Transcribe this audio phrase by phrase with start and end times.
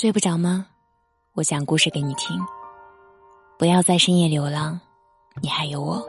[0.00, 0.66] 睡不着吗？
[1.34, 2.34] 我讲故事给你听。
[3.58, 4.80] 不要在深夜流浪，
[5.42, 6.02] 你还有我。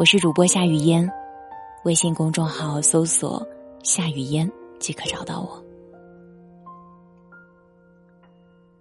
[0.00, 1.08] 我是主播夏雨嫣，
[1.84, 3.46] 微信公众号搜索
[3.84, 4.50] “夏雨嫣”
[4.80, 5.64] 即可找到我。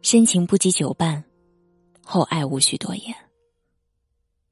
[0.02, 1.24] 深情不及久伴，
[2.04, 3.16] 厚爱无需多言。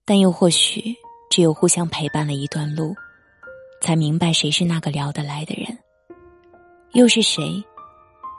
[0.06, 0.96] 但又或许，
[1.32, 2.96] 只有互相陪伴了一段路，
[3.82, 5.76] 才明白谁是那个聊得来的人，
[6.92, 7.66] 又是谁。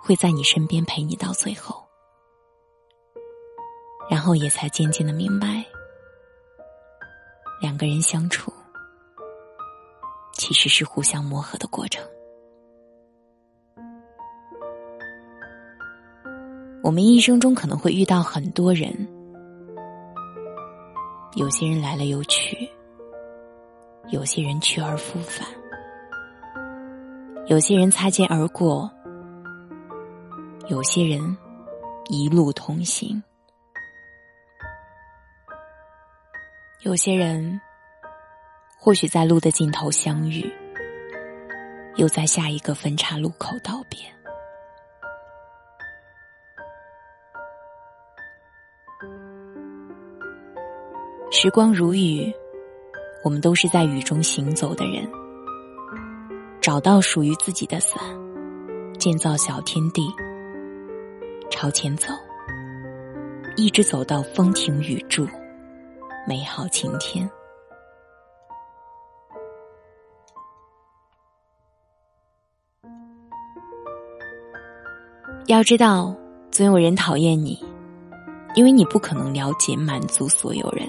[0.02, 1.84] 会在你身边陪你到最后，
[4.10, 5.64] 然后也才渐渐的明白，
[7.60, 8.52] 两个人相处
[10.32, 12.02] 其实是互相磨合的过程。
[16.82, 19.06] 我们一生中可能会遇到很多人，
[21.36, 22.69] 有些人来了又去，
[24.08, 25.46] 有些人去而复返，
[27.46, 28.91] 有些人擦肩而过。
[30.70, 31.37] 有些人
[32.08, 33.20] 一路同行，
[36.84, 37.61] 有些人
[38.78, 40.48] 或许在路的尽头相遇，
[41.97, 43.98] 又在下一个分岔路口道别。
[51.33, 52.33] 时光如雨，
[53.25, 55.11] 我们都是在雨中行走的人，
[56.61, 58.00] 找到属于自己的伞，
[59.00, 60.09] 建造小天地。
[61.61, 62.06] 朝前走，
[63.55, 65.28] 一直走到风停雨住，
[66.27, 67.30] 美好晴天。
[75.48, 76.16] 要知道，
[76.50, 77.62] 总有人讨厌你，
[78.55, 80.88] 因为你不可能了解、满足所有人；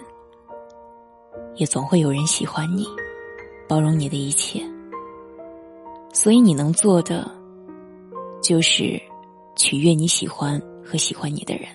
[1.55, 2.87] 也总会有人喜欢你，
[3.67, 4.63] 包容你的一切。
[6.13, 7.29] 所以，你能做的，
[8.41, 9.10] 就是。
[9.55, 11.67] 取悦你喜欢和喜欢你的人，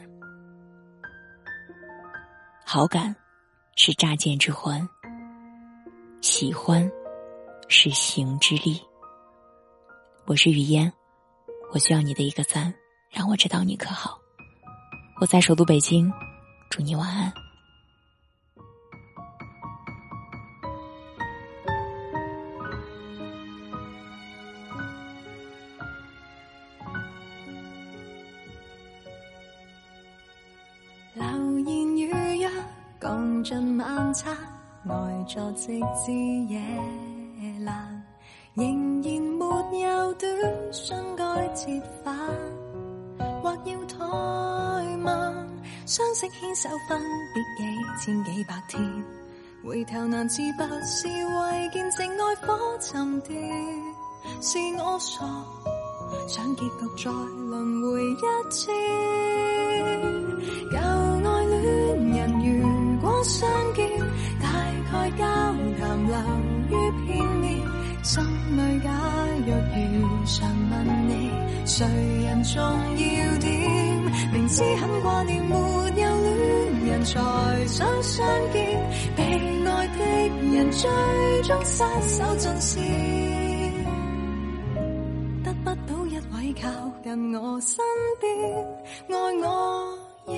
[2.65, 3.15] 好感
[3.77, 4.87] 是乍见之欢，
[6.21, 6.91] 喜欢
[7.69, 8.81] 是行之力。
[10.25, 10.91] 我是雨嫣，
[11.73, 12.75] 我需要你的一个赞，
[13.11, 14.19] 让我知道你可好。
[15.21, 16.13] 我在首都北京，
[16.71, 17.33] 祝你晚安。
[33.49, 34.37] 尽晚餐，
[34.89, 34.93] 呆
[35.29, 35.69] 坐直
[36.05, 36.11] 至
[36.49, 36.61] 夜
[37.65, 37.71] 阑，
[38.55, 40.29] 仍然没有短
[40.73, 41.25] 信该
[41.55, 41.71] 折
[42.03, 42.13] 返，
[43.41, 45.33] 或要怠慢。
[45.87, 47.01] 相识牵手分
[47.33, 48.83] 别几千几百天，
[49.65, 53.41] 回头难自拔，是为见证爱火沉淀。
[54.41, 55.25] 是我傻，
[56.27, 58.73] 想结局再轮回一次。
[72.45, 73.53] 重要点？
[74.33, 77.21] 明知很挂念，没有恋人才
[77.67, 78.57] 想相见，
[79.17, 79.23] 被
[79.65, 80.01] 爱的
[80.55, 80.89] 人最
[81.43, 82.79] 终失手尽失，
[85.45, 86.69] 得不到一位靠
[87.03, 87.85] 近我身
[88.21, 88.31] 边，
[89.09, 89.99] 爱我
[90.29, 90.33] 亦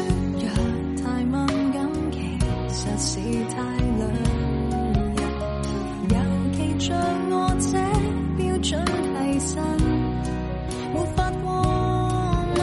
[0.00, 0.46] 若
[1.02, 1.32] 太敏
[1.72, 1.76] 感，
[2.68, 3.12] 其实是
[3.54, 3.56] 太
[3.96, 4.12] 两人。
[6.08, 6.14] 尤
[6.52, 6.88] 其像
[7.30, 7.68] 我这
[8.36, 9.52] 标准替身，
[10.92, 11.46] 没法过
[12.56, 12.60] 问。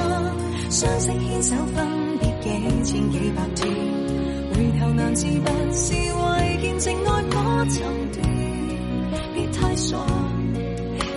[0.70, 1.78] 相识牵手分
[2.20, 2.46] 别几
[2.84, 3.60] 千几百天，
[4.54, 7.36] 回头难自拔，是为见证爱火
[7.70, 7.76] 沉
[8.12, 8.16] 淀。
[9.34, 9.98] 别太傻，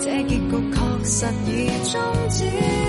[0.00, 0.40] 这结局
[0.72, 1.48] 确实已
[1.90, 1.92] 终
[2.28, 2.83] 止。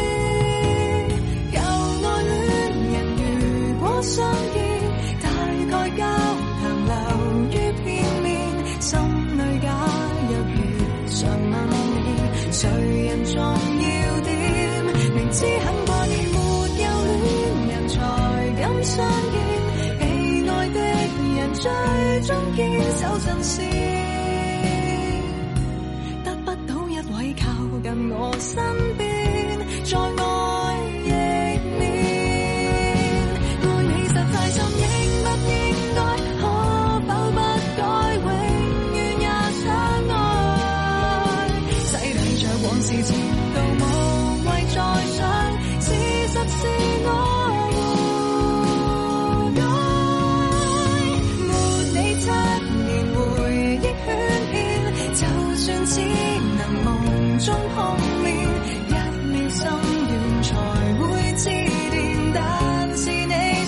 [21.57, 21.72] 最
[22.22, 23.63] 终坚守阵线，
[26.24, 27.46] 得不到一位靠
[27.81, 28.62] 近我身
[28.98, 29.05] 边，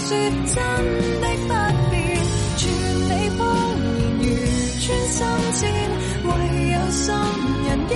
[0.08, 0.56] 说真
[1.20, 1.52] 的不
[1.92, 2.00] 变，
[2.56, 3.40] 全力谎
[4.00, 4.24] 言如
[4.80, 5.20] 穿心
[5.60, 5.62] 箭，
[6.24, 6.30] 唯
[6.72, 7.04] 有心
[7.68, 7.92] 人记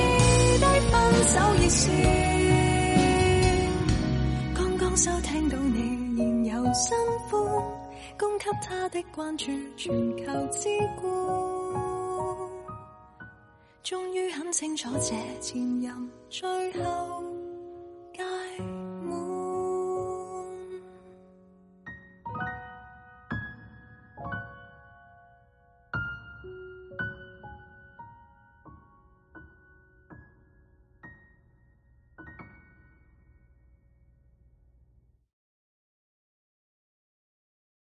[0.59, 0.93] 低分
[1.23, 1.79] 手热线。
[4.53, 5.79] 刚刚收听到你
[6.21, 6.97] 仍有新
[7.29, 7.31] 欢，
[8.19, 9.45] 供给他的关注
[9.77, 10.67] 全球之
[11.01, 11.09] 冠。
[13.83, 17.23] 终于很清楚，这前任最后。